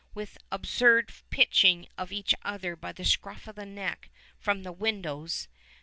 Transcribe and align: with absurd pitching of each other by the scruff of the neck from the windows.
with 0.15 0.39
absurd 0.51 1.13
pitching 1.29 1.85
of 1.95 2.11
each 2.11 2.33
other 2.41 2.75
by 2.75 2.91
the 2.91 3.05
scruff 3.05 3.47
of 3.47 3.55
the 3.55 3.67
neck 3.67 4.09
from 4.39 4.63
the 4.63 4.71
windows. 4.73 5.47